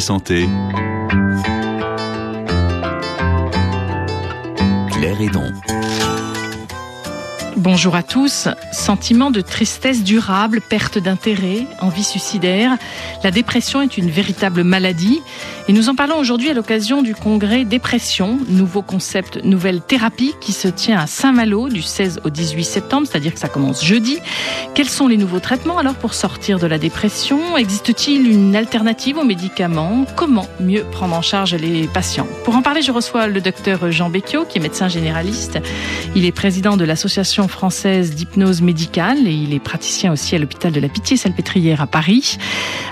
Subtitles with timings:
[0.00, 0.48] Santé,
[4.90, 5.52] Claire Hédon.
[7.56, 8.48] Bonjour à tous.
[8.72, 12.76] Sentiment de tristesse durable, perte d'intérêt, envie suicidaire.
[13.22, 15.22] La dépression est une véritable maladie.
[15.66, 20.52] Et nous en parlons aujourd'hui à l'occasion du congrès Dépression, nouveau concept, nouvelle thérapie qui
[20.52, 24.18] se tient à Saint-Malo du 16 au 18 septembre, c'est-à-dire que ça commence jeudi.
[24.74, 27.56] Quels sont les nouveaux traitements alors pour sortir de la dépression?
[27.56, 30.04] Existe-t-il une alternative aux médicaments?
[30.16, 32.28] Comment mieux prendre en charge les patients?
[32.44, 35.58] Pour en parler, je reçois le docteur Jean Becchio, qui est médecin généraliste.
[36.14, 40.72] Il est président de l'association française d'hypnose médicale et il est praticien aussi à l'hôpital
[40.72, 42.36] de la Pitié-Salpêtrière à Paris.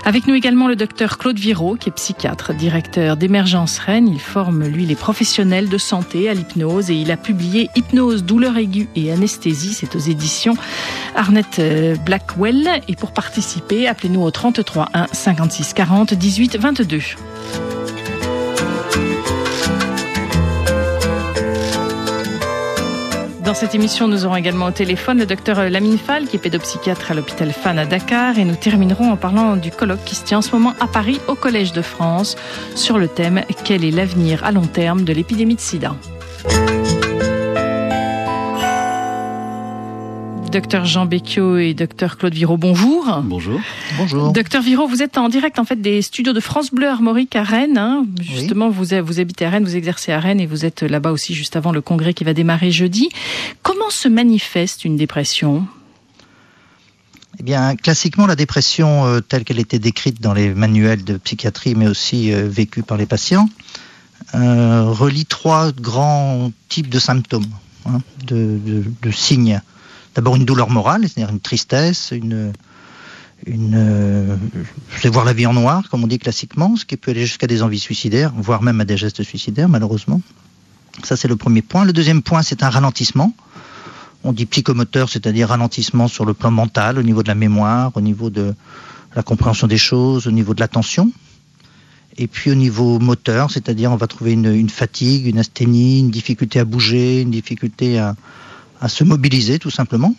[0.05, 4.07] Avec nous également le docteur Claude Viraud, qui est psychiatre directeur d'Émergence Rennes.
[4.07, 8.55] Il forme, lui, les professionnels de santé à l'hypnose et il a publié Hypnose, douleur
[8.55, 9.73] aiguë et anesthésie.
[9.73, 10.55] C'est aux éditions
[11.13, 12.81] Arnett euh, Blackwell.
[12.87, 16.99] Et pour participer, appelez-nous au 33 1 56 40 18 22.
[23.53, 27.11] Dans cette émission, nous aurons également au téléphone le docteur Lamine Fall, qui est pédopsychiatre
[27.11, 28.39] à l'hôpital FAN à Dakar.
[28.39, 31.21] Et nous terminerons en parlant du colloque qui se tient en ce moment à Paris,
[31.27, 32.35] au Collège de France,
[32.73, 35.95] sur le thème Quel est l'avenir à long terme de l'épidémie de sida?
[40.53, 43.21] Docteur Jean Becchio et docteur Claude Viraud, bonjour.
[43.23, 43.59] Bonjour.
[43.97, 44.31] Bonjour.
[44.31, 47.41] Docteur Viraud, vous êtes en direct en fait des studios de France Bleu Armorique à
[47.41, 47.79] Rennes.
[47.79, 48.05] Hein.
[48.21, 51.33] Justement, vous, vous habitez à Rennes, vous exercez à Rennes et vous êtes là-bas aussi
[51.33, 53.09] juste avant le congrès qui va démarrer jeudi.
[53.63, 55.65] Comment se manifeste une dépression?
[57.39, 61.73] Eh bien, classiquement, la dépression euh, telle qu'elle était décrite dans les manuels de psychiatrie,
[61.73, 63.49] mais aussi euh, vécue par les patients,
[64.35, 67.49] euh, relie trois grands types de symptômes,
[67.87, 69.59] hein, de, de, de signes
[70.15, 72.53] d'abord une douleur morale, c'est-à-dire une tristesse, une,
[73.47, 74.37] euh,
[74.95, 77.25] je vais voir la vie en noir, comme on dit classiquement, ce qui peut aller
[77.25, 80.21] jusqu'à des envies suicidaires, voire même à des gestes suicidaires, malheureusement.
[81.03, 81.85] Ça, c'est le premier point.
[81.85, 83.33] Le deuxième point, c'est un ralentissement.
[84.23, 88.01] On dit psychomoteur, c'est-à-dire ralentissement sur le plan mental, au niveau de la mémoire, au
[88.01, 88.53] niveau de
[89.15, 91.11] la compréhension des choses, au niveau de l'attention.
[92.17, 96.59] Et puis au niveau moteur, c'est-à-dire on va trouver une, fatigue, une asthénie, une difficulté
[96.59, 98.15] à bouger, une difficulté à,
[98.83, 100.13] à se mobiliser tout simplement.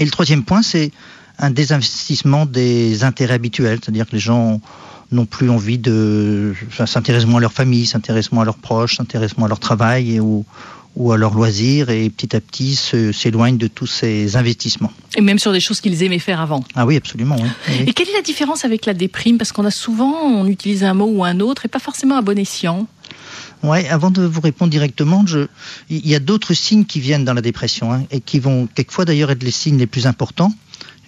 [0.00, 0.90] Et le troisième point, c'est
[1.38, 4.60] un désinvestissement des intérêts habituels, c'est-à-dire que les gens
[5.12, 8.96] n'ont plus envie de enfin, s'intéresser moins à leur famille, s'intéressent moins à leurs proches,
[8.96, 10.44] s'intéressent moins à leur travail et ou,
[10.96, 14.92] ou à leurs loisirs et petit à petit s'éloignent de tous ces investissements.
[15.16, 16.64] Et même sur des choses qu'ils aimaient faire avant.
[16.74, 17.36] Ah oui, absolument.
[17.38, 17.48] Oui.
[17.68, 17.84] Oui.
[17.86, 19.36] Et quelle est la différence avec la déprime?
[19.36, 22.22] Parce qu'on a souvent, on utilise un mot ou un autre et pas forcément à
[22.22, 22.86] bon escient.
[23.62, 25.48] Ouais, avant de vous répondre directement, je...
[25.90, 29.04] il y a d'autres signes qui viennent dans la dépression hein, et qui vont quelquefois
[29.04, 30.52] d'ailleurs être les signes les plus importants.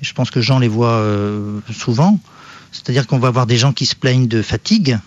[0.02, 2.18] Je pense que Jean les voit euh, souvent.
[2.72, 4.98] C'est-à-dire qu'on va avoir des gens qui se plaignent de fatigue,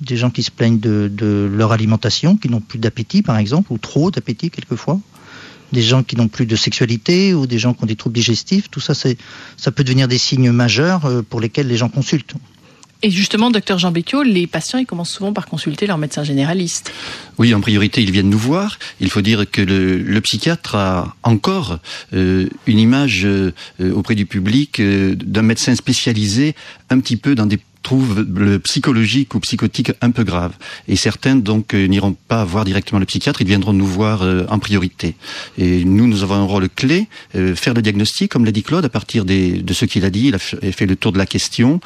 [0.00, 3.72] des gens qui se plaignent de, de leur alimentation, qui n'ont plus d'appétit par exemple,
[3.72, 4.98] ou trop d'appétit quelquefois.
[5.72, 8.70] Des gens qui n'ont plus de sexualité ou des gens qui ont des troubles digestifs,
[8.70, 12.34] tout ça, ça peut devenir des signes majeurs euh, pour lesquels les gens consultent.
[13.02, 16.92] Et justement, docteur Jean Becchio, les patients, ils commencent souvent par consulter leur médecin généraliste.
[17.38, 18.78] Oui, en priorité, ils viennent nous voir.
[19.00, 21.78] Il faut dire que le, psychiatre a encore
[22.14, 23.52] euh, une image euh,
[23.92, 26.54] auprès du public euh, d'un médecin spécialisé
[26.90, 30.54] un petit peu dans des troubles psychologiques ou psychotiques un peu graves.
[30.88, 35.14] Et certains donc n'iront pas voir directement le psychiatre, ils viendront nous voir en priorité.
[35.56, 37.06] Et nous, nous avons un rôle clé,
[37.54, 40.34] faire le diagnostic, comme l'a dit Claude, à partir de ce qu'il a dit, il
[40.34, 41.80] a fait le tour de la question,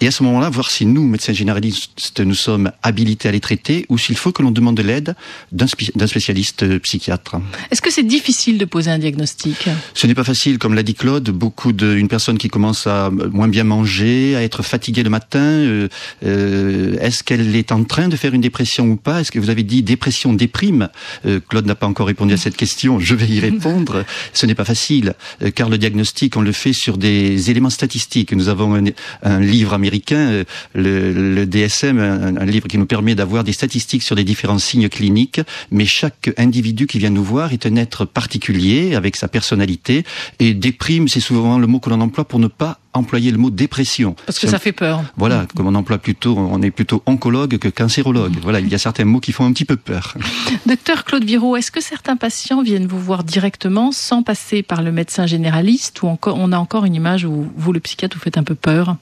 [0.00, 3.84] et à ce moment-là, voir si nous, médecins généralistes, nous sommes habilités à les traiter
[3.88, 5.16] ou s'il faut que l'on demande de l'aide
[5.50, 7.36] d'un spécialiste psychiatre.
[7.70, 9.68] Est-ce que c'est difficile de poser un diagnostic?
[9.94, 11.30] Ce n'est pas facile, comme l'a dit Claude.
[11.30, 15.40] Beaucoup de, une personne qui commence à moins bien manger, à être fatiguée le matin,
[15.40, 15.88] euh,
[16.24, 19.20] euh, est-ce qu'elle est en train de faire une dépression ou pas?
[19.20, 20.90] Est-ce que vous avez dit dépression, déprime?
[21.26, 23.00] Euh, Claude n'a pas encore répondu à cette question.
[23.00, 24.04] Je vais y répondre.
[24.32, 28.32] Ce n'est pas facile, euh, car le diagnostic, on le fait sur des éléments statistiques.
[28.32, 28.84] Nous avons un,
[29.22, 30.44] un livre américain américain,
[30.74, 34.58] le, le DSM, un, un, livre qui nous permet d'avoir des statistiques sur les différents
[34.58, 35.40] signes cliniques,
[35.70, 40.04] mais chaque individu qui vient nous voir est un être particulier, avec sa personnalité,
[40.38, 43.50] et déprime, c'est souvent le mot que l'on emploie pour ne pas employer le mot
[43.50, 44.14] dépression.
[44.26, 45.02] Parce que ça fait peur.
[45.16, 48.34] Voilà, comme on emploie plutôt, on est plutôt oncologue que cancérologue.
[48.42, 50.14] Voilà, il y a certains mots qui font un petit peu peur.
[50.66, 54.92] Docteur Claude Viraud, est-ce que certains patients viennent vous voir directement sans passer par le
[54.92, 58.38] médecin généraliste ou encore on a encore une image où vous, le psychiatre, vous faites
[58.38, 58.96] un peu peur?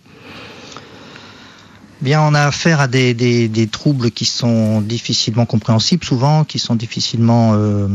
[2.03, 6.75] Bien, on a affaire à des, des, troubles qui sont difficilement compréhensibles, souvent, qui sont
[6.75, 7.89] difficilement, euh,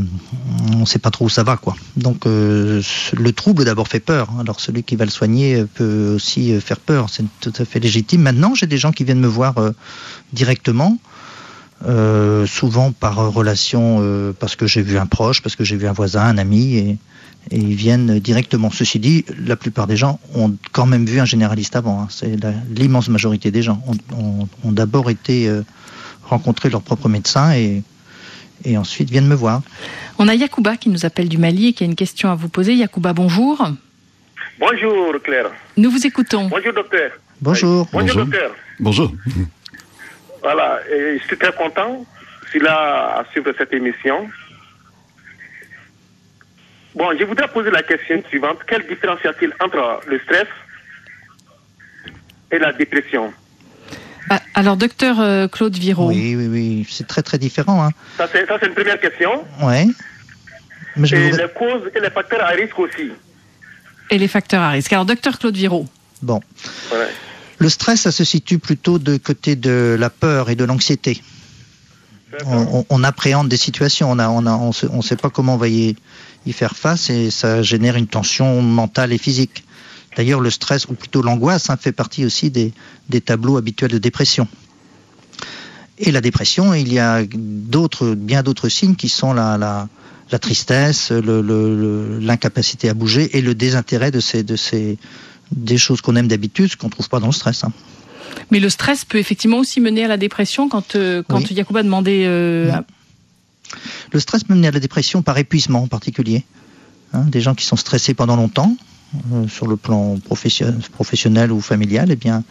[0.73, 1.75] on ne sait pas trop où ça va, quoi.
[1.97, 2.81] Donc, euh,
[3.13, 4.29] le trouble d'abord fait peur.
[4.39, 7.09] Alors, celui qui va le soigner peut aussi faire peur.
[7.11, 8.21] C'est tout à fait légitime.
[8.23, 9.71] Maintenant, j'ai des gens qui viennent me voir euh,
[10.33, 10.97] directement.
[11.87, 15.87] Euh, souvent par relation, euh, parce que j'ai vu un proche, parce que j'ai vu
[15.87, 16.97] un voisin, un ami, et,
[17.49, 18.69] et ils viennent directement.
[18.69, 22.01] Ceci dit, la plupart des gens ont quand même vu un généraliste avant.
[22.01, 22.07] Hein.
[22.09, 22.37] C'est
[22.69, 25.63] l'immense majorité des gens ont, ont, ont d'abord été euh,
[26.23, 27.83] rencontrer leur propre médecin et,
[28.63, 29.61] et ensuite viennent me voir.
[30.19, 32.49] On a Yacouba qui nous appelle du Mali et qui a une question à vous
[32.49, 32.75] poser.
[32.75, 33.67] Yacouba, bonjour.
[34.59, 35.49] Bonjour Claire.
[35.77, 36.47] Nous vous écoutons.
[36.47, 37.11] Bonjour docteur.
[37.41, 37.87] Bonjour.
[37.91, 38.51] Bonjour, docteur.
[38.79, 39.11] Bonjour.
[40.43, 42.05] Voilà, et je suis très content,
[42.45, 44.27] je suis là à suivre cette émission.
[46.95, 48.59] Bon, je voudrais poser la question suivante.
[48.67, 50.47] Quelle différence y a-t-il entre le stress
[52.51, 53.33] et la dépression?
[54.29, 56.09] Ah, Alors, docteur euh, Claude Viro.
[56.09, 57.83] Oui, oui, oui, c'est très très différent.
[57.83, 57.91] Hein.
[58.17, 59.45] Ça, c'est une première question.
[59.61, 59.93] Oui.
[60.97, 63.11] Mais je et les causes et les facteurs à risque aussi.
[64.09, 64.91] Et les facteurs à risque.
[64.91, 65.87] Alors, docteur Claude Viro.
[66.21, 66.41] Bon.
[66.91, 67.07] Ouais.
[67.59, 71.21] Le stress, ça se situe plutôt de côté de la peur et de l'anxiété.
[72.89, 75.67] On, appréhende des situations, on a, on a, on ne sait pas comment on va
[75.67, 75.95] y,
[76.45, 79.65] y, faire face et ça génère une tension mentale et physique.
[80.15, 82.73] D'ailleurs, le stress, ou plutôt l'angoisse, hein, fait partie aussi des,
[83.09, 84.47] des, tableaux habituels de dépression.
[85.97, 89.87] Et la dépression, il y a d'autres, bien d'autres signes qui sont la, la,
[90.31, 94.97] la tristesse, l'incapacité à bouger et le désintérêt de ces, de ces,
[95.51, 97.63] des choses qu'on aime d'habitude, ce qu'on ne trouve pas dans le stress.
[97.63, 97.71] Hein.
[98.51, 101.55] Mais le stress peut effectivement aussi mener à la dépression quand, euh, quand oui.
[101.55, 102.23] Yacouba demandait.
[102.25, 102.71] Euh.
[104.11, 106.43] Le stress peut mener à la dépression par épuisement en particulier.
[107.13, 108.75] Hein, des gens qui sont stressés pendant longtemps,
[109.33, 112.43] euh, sur le plan professionnel, professionnel ou familial, eh bien,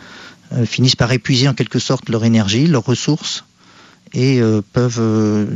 [0.65, 3.44] finissent par épuiser en quelque sorte leur énergie, leurs ressources,
[4.12, 4.41] et
[4.73, 5.49] peuvent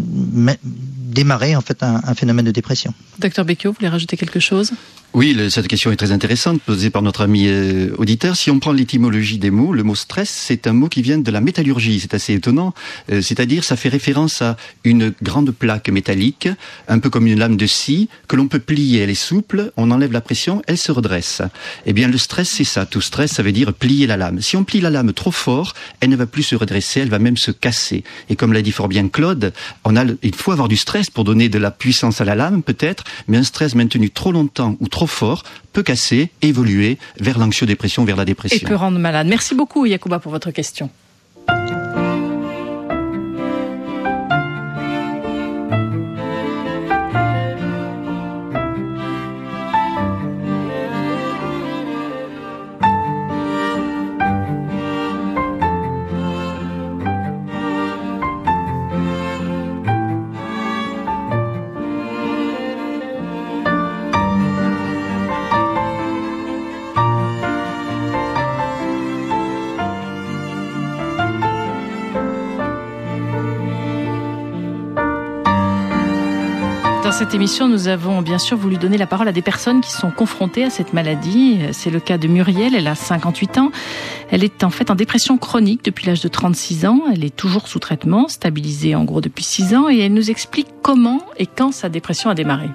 [0.54, 2.94] démarrer en fait un, un, phénomène de dépression.
[3.18, 4.72] Docteur Becchio, vous voulez rajouter quelque chose?
[5.14, 8.34] Oui, cette question est très intéressante, posée par notre ami euh, auditeur.
[8.34, 11.30] Si on prend l'étymologie des mots, le mot stress, c'est un mot qui vient de
[11.30, 12.00] la métallurgie.
[12.00, 12.74] C'est assez étonnant.
[13.12, 16.48] Euh, C'est-à-dire, ça fait référence à une grande plaque métallique,
[16.88, 19.02] un peu comme une lame de scie, que l'on peut plier.
[19.02, 21.42] Elle est souple, on enlève la pression, elle se redresse.
[21.86, 22.84] Eh bien, le stress, c'est ça.
[22.84, 24.40] Tout stress, ça veut dire plier la lame.
[24.40, 27.20] Si on plie la lame trop fort, elle ne va plus se redresser, elle va
[27.20, 28.02] même se casser.
[28.30, 29.52] Et comme l'a dit fort bien Claude,
[29.84, 32.64] on a, il faut avoir du stress pour donner de la puissance à la lame,
[32.64, 35.42] peut-être, mais un stress maintenu trop longtemps ou trop fort
[35.72, 38.58] peut casser, évoluer vers l'anxio-dépression, vers la dépression.
[38.60, 39.26] Et peut rendre malade.
[39.26, 40.90] Merci beaucoup, Yacouba, pour votre question.
[77.14, 80.10] Cette émission, nous avons bien sûr voulu donner la parole à des personnes qui sont
[80.10, 81.60] confrontées à cette maladie.
[81.70, 83.70] C'est le cas de Muriel, elle a 58 ans.
[84.32, 87.02] Elle est en fait en dépression chronique depuis l'âge de 36 ans.
[87.12, 90.66] Elle est toujours sous traitement, stabilisée en gros depuis 6 ans, et elle nous explique
[90.82, 92.68] comment et quand sa dépression a démarré.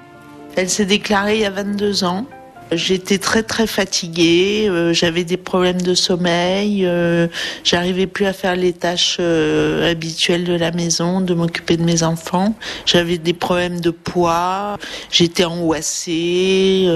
[0.55, 2.25] Elle s'est déclarée il y a 22 ans.
[2.71, 7.27] J'étais très très fatiguée, euh, j'avais des problèmes de sommeil, euh,
[7.63, 12.03] j'arrivais plus à faire les tâches euh, habituelles de la maison, de m'occuper de mes
[12.03, 12.53] enfants.
[12.85, 14.77] J'avais des problèmes de poids,
[15.11, 16.87] j'étais angoissée.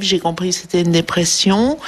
[0.00, 1.78] J'ai compris que c'était une dépression.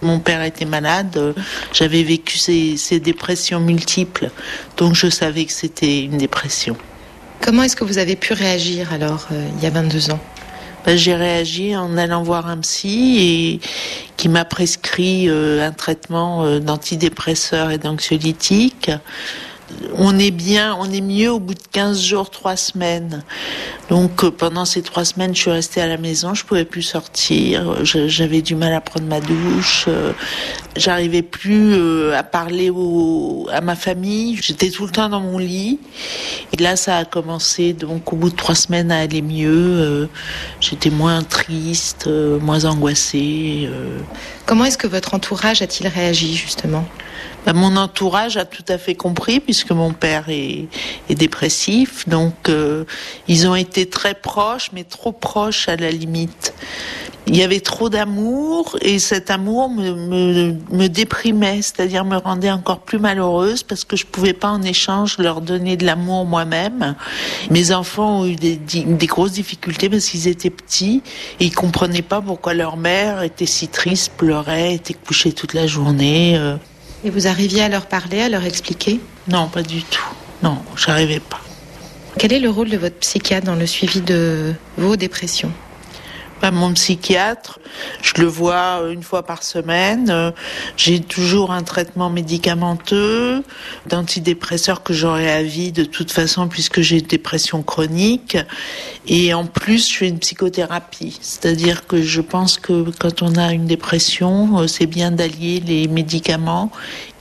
[0.00, 1.34] Mon père était malade,
[1.72, 4.30] j'avais vécu ces, ces dépressions multiples,
[4.76, 6.76] donc je savais que c'était une dépression.
[7.40, 10.18] Comment est-ce que vous avez pu réagir alors, il y a 22 ans?
[10.84, 13.60] Ben, j'ai réagi en allant voir un psy
[14.16, 18.90] qui m'a prescrit euh, un traitement euh, d'antidépresseurs et d'anxiolytiques.
[19.96, 23.22] On est bien, on est mieux au bout de 15 jours, 3 semaines.
[23.90, 26.82] Donc euh, pendant ces 3 semaines, je suis restée à la maison, je pouvais plus
[26.82, 30.12] sortir, j'avais du mal à prendre ma douche, euh,
[30.76, 32.70] j'arrivais plus euh, à parler
[33.52, 35.78] à ma famille, j'étais tout le temps dans mon lit.
[36.52, 40.08] Et là, ça a commencé donc au bout de 3 semaines à aller mieux,
[40.60, 43.68] j'étais moins triste, moins angoissée.
[44.46, 46.84] Comment est-ce que votre entourage a-t-il réagi justement?
[47.46, 50.68] Ben, mon entourage a tout à fait compris puisque mon père est,
[51.08, 52.84] est dépressif, donc euh,
[53.28, 56.54] ils ont été très proches, mais trop proches à la limite.
[57.26, 62.50] il y avait trop d'amour et cet amour me, me, me déprimait, c'est-à-dire me rendait
[62.50, 66.96] encore plus malheureuse parce que je pouvais pas en échange leur donner de l'amour moi-même.
[67.50, 71.02] Mes enfants ont eu des, des grosses difficultés parce qu'ils étaient petits
[71.38, 75.66] et ils comprenaient pas pourquoi leur mère était si triste, pleurait, était couchée toute la
[75.66, 76.36] journée.
[76.36, 76.56] euh.
[77.04, 79.00] Et vous arriviez à leur parler, à leur expliquer?
[79.28, 80.04] Non, pas du tout.
[80.42, 81.40] Non, j'arrivais pas.
[82.18, 85.50] Quel est le rôle de votre psychiatre dans le suivi de vos dépressions?
[86.42, 87.60] Bah, mon psychiatre,
[88.02, 90.10] je le vois une fois par semaine.
[90.10, 90.32] Euh,
[90.76, 93.44] J'ai toujours un traitement médicamenteux,
[93.86, 98.36] d'antidépresseurs que j'aurai à vie de toute façon puisque j'ai une dépression chronique.
[99.06, 101.16] Et en plus, je fais une psychothérapie.
[101.22, 105.86] C'est-à-dire que je pense que quand on a une dépression, euh, c'est bien d'allier les
[105.86, 106.72] médicaments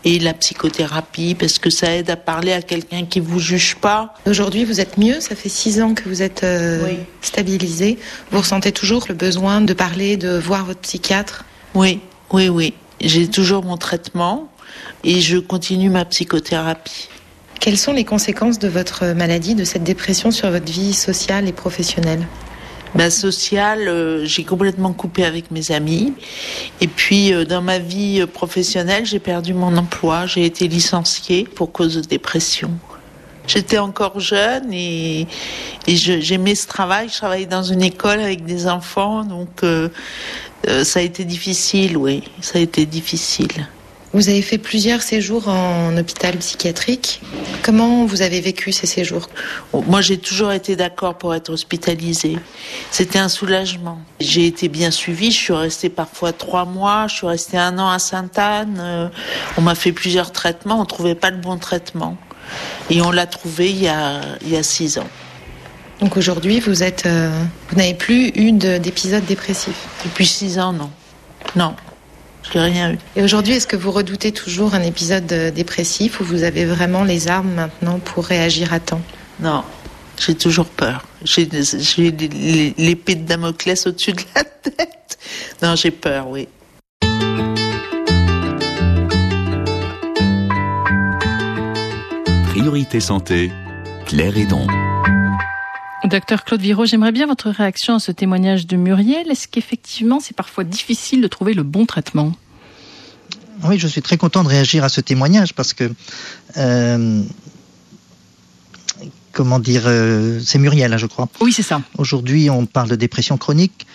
[0.04, 4.14] et la psychothérapie parce que ça aide à parler à quelqu'un qui vous juge pas.
[4.26, 6.98] Aujourd'hui, vous êtes mieux, ça fait six ans que vous êtes euh, Oui.
[7.22, 8.00] stabilisé.
[8.32, 11.46] Vous ressentez toujours le besoin de parler, de voir votre psychiatre?
[11.76, 12.00] Oui,
[12.32, 12.74] oui, oui.
[13.00, 14.50] J'ai toujours mon traitement
[15.04, 17.10] et je continue ma psychothérapie.
[17.60, 21.52] Quelles sont les conséquences de votre maladie, de cette dépression sur votre vie sociale et
[21.54, 22.26] professionnelle?
[22.94, 26.14] Ma sociale, euh, j'ai complètement coupé avec mes amis.
[26.82, 30.26] Et puis, euh, dans ma vie euh, professionnelle, j'ai perdu mon emploi.
[30.26, 32.72] J'ai été licenciée pour cause de dépression.
[33.48, 35.28] J'étais encore jeune et,
[35.88, 37.10] j'aimais ce travail.
[37.10, 39.66] Je travaillais dans une école avec des enfants, donc
[40.84, 43.68] ça a été difficile, oui, ça a été difficile.
[44.14, 47.22] Vous avez fait plusieurs séjours en hôpital psychiatrique.
[47.64, 49.30] Comment vous avez vécu ces séjours?
[49.74, 52.38] Moi, j'ai toujours été d'accord pour être hospitalisée.
[52.92, 54.00] C'était un soulagement.
[54.20, 55.32] J'ai été bien suivie.
[55.32, 57.08] Je suis restée parfois trois mois.
[57.08, 58.80] Je suis restée un an à Sainte-Anne.
[58.82, 59.08] Euh,
[59.58, 60.82] on m'a fait plusieurs traitements.
[60.82, 62.18] On trouvait pas le bon traitement.
[62.90, 65.08] Et on l'a trouvé il y a, il y a six ans.
[66.02, 67.32] Donc aujourd'hui, vous êtes, euh,
[67.70, 69.76] vous n'avez plus eu de- d'épisode dépressif.
[70.04, 70.90] Depuis six ans, non.
[71.56, 71.76] Non.
[72.60, 72.98] Rien eu.
[73.16, 77.04] Et aujourd'hui, est-ce que vous redoutez toujours un épisode euh, dépressif ou vous avez vraiment
[77.04, 79.02] les armes maintenant pour réagir à temps?
[79.40, 79.64] Non.
[80.20, 81.06] J'ai toujours peur.
[81.24, 82.12] J'ai j'ai
[82.78, 85.18] l'épée de Damoclès au-dessus de la tête.
[85.64, 86.48] Non, j'ai peur, oui.
[92.50, 93.52] Priorité santé,
[94.06, 94.68] Claire Hédon.
[96.04, 99.30] Docteur Claude Viro, j'aimerais bien votre réaction à ce témoignage de Muriel.
[99.30, 102.34] Est-ce qu'effectivement c'est parfois difficile de trouver le bon traitement?
[103.64, 105.92] Oui, je suis très content de réagir à ce témoignage parce que,
[106.58, 107.22] euh,
[109.32, 111.30] comment dire, euh, c'est Muriel, hein, je crois.
[111.40, 111.82] Oui, c'est ça.
[112.00, 113.86] Aujourd'hui, on parle de dépression chronique.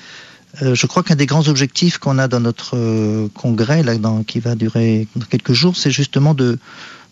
[0.63, 4.39] Euh, je crois qu'un des grands objectifs qu'on a dans notre congrès, là, dans, qui
[4.39, 6.61] va durer quelques jours, c'est justement de,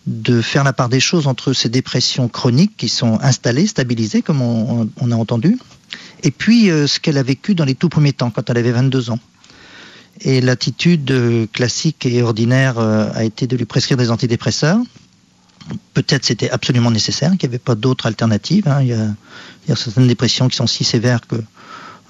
[0.07, 4.43] de faire la part des choses entre ces dépressions chroniques qui sont installées, stabilisées, comme
[4.43, 5.59] on, a entendu,
[6.23, 8.73] et puis euh, ce qu'elle a vécu dans les tout premiers temps, quand elle avait
[8.73, 9.19] 22 ans.
[10.21, 14.79] Et l'attitude euh, classique et ordinaire euh, a été de lui prescrire des antidépresseurs.
[15.95, 18.69] Peut-être c'était absolument nécessaire, qu'il n'y avait pas d'autre alternative.
[18.69, 18.83] hein.
[18.83, 18.89] Il
[19.69, 21.37] y a certaines dépressions qui sont si sévères que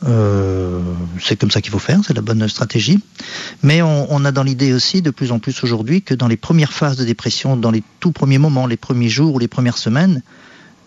[0.07, 0.81] euh,
[1.21, 2.99] c'est comme ça qu'il faut faire, c'est la bonne stratégie.
[3.63, 6.37] Mais on, on a dans l'idée aussi de plus en plus aujourd'hui que dans les
[6.37, 9.79] premières phases de dépression, dans les tout premiers moments, les premiers jours ou les premières
[9.79, 10.23] semaines,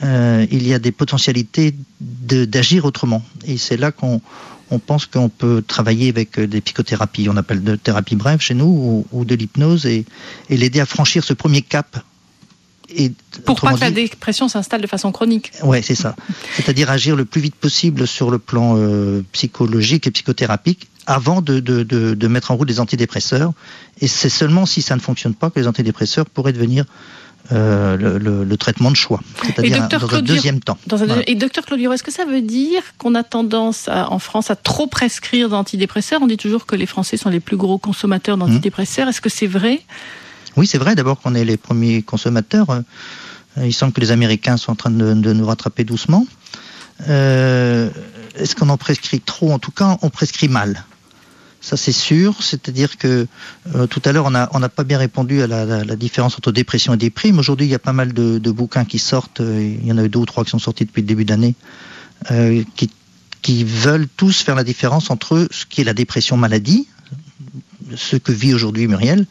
[0.03, 3.23] euh, il y a des potentialités d'agir autrement.
[3.45, 4.21] Et c'est là qu'on
[4.69, 8.65] on pense qu'on peut travailler avec des psychothérapies, on appelle de thérapie brève chez nous,
[8.65, 10.05] ou, ou de l'hypnose, et,
[10.49, 12.03] et l'aider à franchir ce premier cap.
[12.89, 13.11] Et,
[13.45, 15.51] Pour pas que la dépression s'installe de façon chronique.
[15.63, 16.15] Ouais, c'est ça.
[16.55, 21.59] C'est-à-dire agir le plus vite possible sur le plan euh, psychologique et psychothérapique avant de,
[21.59, 23.51] de, de, de mettre en route des antidépresseurs.
[23.99, 26.85] Et c'est seulement si ça ne fonctionne pas que les antidépresseurs pourraient devenir
[27.53, 30.77] euh, le, le- le traitement de choix, c'est-à-dire dans un Claude deuxième temps.
[30.87, 31.23] Dans un- Voilà.
[31.29, 34.51] Et docteur Claude Viro, est-ce que ça veut dire qu'on a tendance à- en France
[34.51, 36.19] à trop prescrire d'antidépresseurs?
[36.21, 39.07] On dit toujours que les Français sont les plus gros consommateurs d'antidépresseurs.
[39.07, 39.81] Est-ce que c'est vrai?
[40.57, 42.69] Oui, c'est vrai d'abord qu'on est les premiers consommateurs.
[42.71, 42.81] Euh,
[43.65, 46.25] Il semble que les Américains sont en train de, de nous rattraper doucement.
[47.07, 47.89] Euh,
[48.35, 49.51] Est-ce qu'on en prescrit trop?
[49.51, 50.83] En tout cas, on prescrit mal.
[51.61, 52.41] Ça, c'est sûr.
[52.41, 53.27] C'est-à-dire que
[53.75, 56.97] euh, tout à l'heure, on n'a pas bien répondu à la, différence entre dépression et
[56.97, 57.37] déprime.
[57.39, 59.41] Aujourd'hui, il y a pas mal de, de bouquins qui sortent.
[59.41, 61.55] Il y en a eu deux ou trois qui sont sortis depuis le début d'année,
[62.31, 62.89] euh, qui,
[63.41, 66.87] qui veulent tous faire la différence entre ce qui est la dépression maladie,
[67.95, 69.25] ce que vit aujourd'hui Muriel,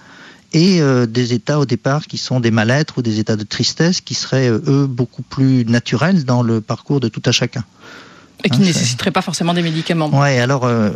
[0.56, 4.00] et euh, des états au départ qui sont des mal-être ou des états de tristesse
[4.00, 7.62] qui seraient, euh, eux, beaucoup plus naturels dans le parcours de tout à chacun.
[8.44, 10.08] Et qui ne c'est- nécessiterait pas forcément des médicaments.
[10.18, 10.90] Ouais, alors, euh,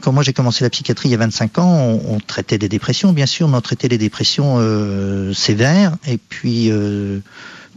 [0.00, 2.68] quand moi j'ai commencé la psychiatrie il y a 25 ans, on, on traitait des
[2.68, 7.20] dépressions, bien sûr, mais on traitait les dépressions euh, sévères, et puis euh,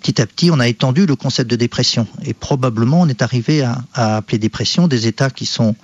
[0.02, 2.08] petit à petit, on a étendu le concept de dépression.
[2.26, 5.76] Et probablement, on est arrivé à, à appeler dépression des états qui sont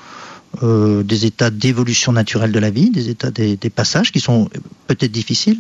[0.63, 4.49] euh, des états d'évolution naturelle de la vie, des états des, des passages qui sont
[4.87, 5.59] peut-être difficiles,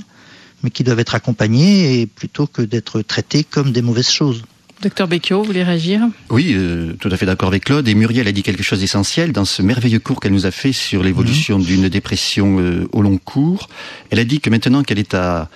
[0.63, 4.43] mais qui doivent être accompagnés et plutôt que d'être traités comme des mauvaises choses.
[4.81, 6.01] Docteur Becchio, vous voulez réagir?
[6.29, 7.87] Oui, euh, tout à fait d'accord avec Claude.
[7.87, 10.73] Et Muriel a dit quelque chose d'essentiel dans ce merveilleux cours qu'elle nous a fait
[10.73, 13.69] sur l'évolution d'une dépression euh, au long cours.
[14.09, 15.49] Elle a dit que maintenant qu'elle est à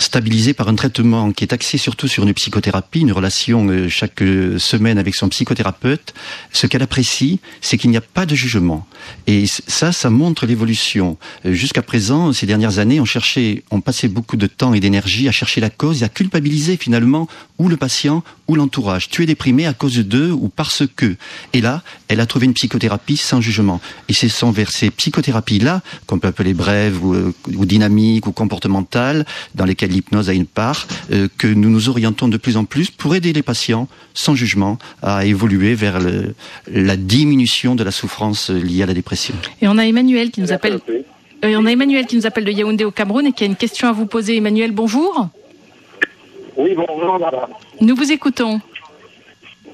[0.00, 4.22] stabilisée par un traitement qui est axé surtout sur une psychothérapie, une relation euh, chaque
[4.22, 6.14] euh, semaine avec son psychothérapeute,
[6.52, 8.86] ce qu'elle apprécie, c'est qu'il n'y a pas de jugement.
[9.26, 11.16] Et ça, ça montre l'évolution.
[11.44, 15.28] Euh, Jusqu'à présent, ces dernières années, on cherchait, on passait beaucoup de temps et d'énergie
[15.28, 17.28] à chercher la cause et à culpabiliser finalement
[17.60, 19.10] ou le patient ou l'entourage.
[19.10, 21.14] Tu es déprimé à cause d'eux ou parce que.
[21.52, 23.80] Et là, elle a trouvé une psychothérapie sans jugement.
[24.08, 28.32] Et ce sont vers ces psychothérapies-là, qu'on peut appeler brèves ou, euh, ou dynamiques ou
[28.32, 32.64] comportementales, dans lesquelles l'hypnose a une part, euh, que nous nous orientons de plus en
[32.64, 36.34] plus pour aider les patients sans jugement à évoluer vers le-
[36.72, 39.34] la diminution de la souffrance euh, liée à la dépression.
[39.60, 40.80] Et on a Emmanuel qui nous appelle.
[41.44, 43.56] euh, on a Emmanuel qui nous appelle de Yaoundé au Cameroun et qui a une
[43.56, 44.36] question à vous poser.
[44.38, 45.28] Emmanuel, bonjour.
[46.56, 47.50] Oui, bonjour, madame.
[47.80, 48.60] Nous vous écoutons.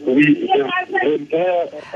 [0.06, 0.46] Oui.
[1.02, 1.38] je-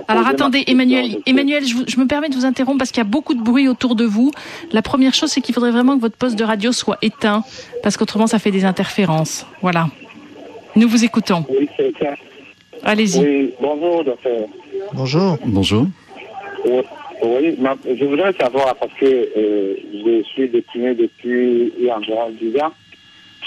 [0.08, 2.98] Alors attendez, Emmanuel, je- Emmanuel, je, vous- je me permets de vous interrompre parce qu'il
[2.98, 4.32] y a beaucoup de bruit autour de vous.
[4.72, 7.44] La première chose, c'est qu'il faudrait vraiment que votre poste de radio soit éteint
[7.82, 9.46] parce qu'autrement, ça fait des interférences.
[9.62, 9.86] Voilà.
[10.76, 11.44] Nous vous écoutons.
[11.48, 12.14] Oui, c'est ça.
[12.82, 13.20] Allez-y.
[13.20, 14.46] Oui, bonjour, docteur.
[14.92, 15.38] Bonjour.
[15.44, 15.86] Bonjour.
[16.64, 16.80] Oui,
[17.22, 21.96] oui, ma- je voudrais savoir parce que euh, je suis déprimé depuis il y a
[21.96, 22.72] environ 10 ans.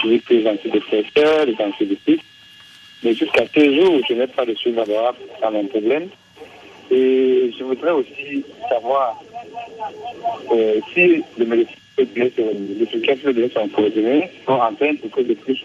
[0.03, 2.23] J'ai des antidépresseurs, des antibiotiques.
[3.03, 6.07] Mais jusqu'à ce jour, je n'ai pas de suite favorable à mon problème.
[6.91, 9.21] Et je voudrais aussi savoir
[10.51, 12.41] euh, si le médecin peut bien se
[12.79, 15.63] l'efficace peut bien s'en coordonner de plus.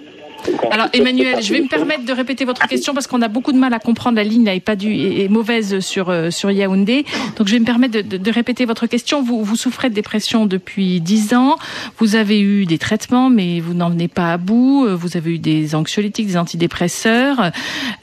[0.71, 3.59] Alors Emmanuel, je vais me permettre de répéter votre question parce qu'on a beaucoup de
[3.59, 4.17] mal à comprendre.
[4.17, 7.05] La ligne n'est pas due est est mauvaise sur euh, sur Yaoundé.
[7.37, 9.23] Donc je vais me permettre de, de- répéter votre question.
[9.23, 11.57] Vous vous souffrez de dépression depuis 10 ans.
[11.99, 14.87] Vous avez eu des traitements, mais vous n'en venez pas à bout.
[14.97, 17.51] Vous avez eu des anxiolytiques, des antidépresseurs,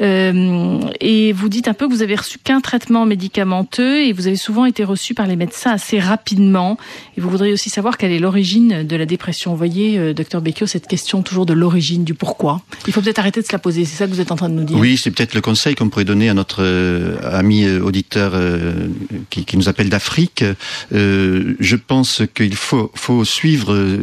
[0.02, 4.28] Euh, et vous dites un peu que vous avez reçu qu'un traitement médicamenteux et vous
[4.28, 6.78] avez souvent été reçu par les médecins assez rapidement.
[7.18, 9.52] Et vous voudriez aussi savoir quelle est l'origine de la dépression.
[9.52, 12.35] Vous voyez, euh, docteur Becchio, cette question toujours de l'origine, du pourquoi.
[12.88, 13.86] Il faut peut-être arrêter de se la poser.
[13.86, 14.78] C'est ça que vous êtes en train de nous dire.
[14.78, 18.74] Oui, c'est peut-être le conseil qu'on pourrait donner à notre euh, ami euh, auditeur euh,
[19.30, 20.44] qui, nous appelle d'Afrique.
[20.92, 22.92] Je pense qu'il faut,
[23.24, 23.98] suivre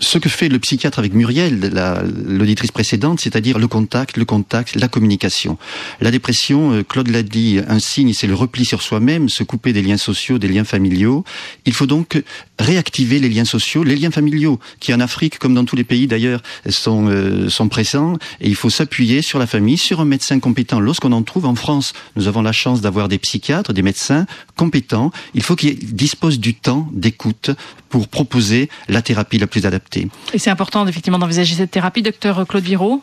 [0.00, 4.74] ce que fait le psychiatre avec Muriel, la- l'auditrice précédente, c'est-à-dire le contact, le contact,
[4.74, 5.58] la communication.
[6.00, 9.82] La dépression, Claude l'a dit, un signe, c'est le repli sur soi-même, se couper des
[9.82, 11.24] liens sociaux, des liens familiaux.
[11.64, 12.22] Il faut donc
[12.58, 16.06] réactiver les liens sociaux, les liens familiaux, qui en Afrique, comme dans tous les pays
[16.06, 18.14] d'ailleurs, sont, euh, sont présents.
[18.40, 20.80] Et il faut s'appuyer sur la famille, sur un médecin compétent.
[20.80, 25.10] Lorsqu'on en trouve en France, nous avons la chance d'avoir des psychiatres, des médecins compétents.
[25.34, 27.50] Il faut qu'ils disposent du temps d'écoute
[27.88, 30.08] pour proposer la thérapie la plus adaptée.
[30.32, 33.02] Et c'est important effectivement d'envisager cette thérapie, docteur Claude Viraud.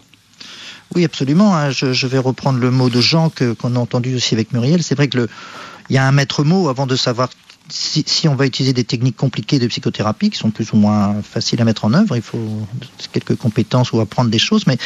[0.95, 1.55] Oui, absolument.
[1.55, 1.71] hein.
[1.71, 4.83] Je, je vais reprendre le mot de Jean que qu'on a entendu aussi avec Muriel.
[4.83, 5.29] C'est vrai que le,
[5.89, 7.29] il y a un maître mot avant de savoir
[7.69, 11.61] si, on va utiliser des techniques compliquées de psychothérapie qui sont plus ou moins faciles
[11.61, 12.15] à mettre en œuvre.
[12.15, 12.67] Il faut
[13.11, 14.77] quelques compétences ou apprendre des choses, mais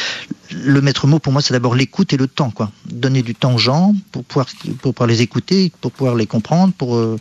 [0.52, 2.52] le maître mot pour moi c'est d'abord l'écoute et le temps.
[2.86, 7.16] Donner du temps aux gens pour pouvoir les écouter, pour pouvoir les comprendre, pour euh,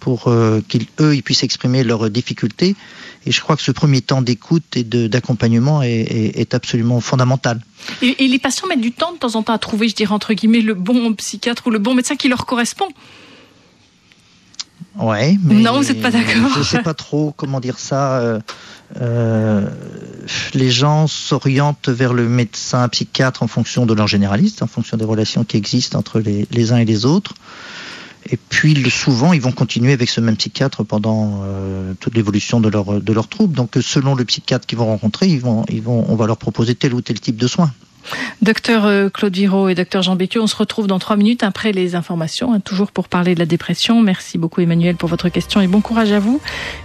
[0.00, 2.76] pour euh, qu'ils ils puissent exprimer leurs difficultés.
[3.26, 7.58] Et je crois que ce premier temps d'écoute et d'accompagnement est, absolument fondamental.
[8.02, 10.34] Et les patients mettent du temps de temps en temps à trouver, je dirais entre
[10.34, 12.88] guillemets, le bon psychiatre ou le bon médecin qui leur correspond.
[14.98, 16.50] Ouais, mais Non, vous êtes pas d'accord.
[16.56, 18.18] Je sais pas trop comment dire ça.
[18.18, 18.40] euh,
[19.00, 19.68] euh,
[20.54, 25.04] les gens s'orientent vers le médecin psychiatre en fonction de leur généraliste, en fonction des
[25.04, 27.34] relations qui existent entre les, les uns et les autres.
[28.30, 32.68] Et puis souvent, ils vont continuer avec ce même psychiatre pendant euh, toute l'évolution de
[32.68, 33.54] leur de leur trouble.
[33.54, 36.74] Donc, selon le psychiatre qu'ils vont rencontrer, ils vont ils vont on va leur proposer
[36.74, 37.70] tel ou tel type de soins.
[38.42, 41.72] Docteur euh, Claude Viraud et docteur Jean Becchio, on se retrouve dans trois minutes après
[41.72, 44.00] les informations, hein, toujours pour parler de la dépression.
[44.02, 46.40] Merci beaucoup Emmanuel pour votre question et bon courage à vous.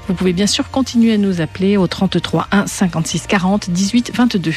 [0.08, 4.54] Vous pouvez bien sûr continuer à nous appeler au 33 1 56 40 18 22.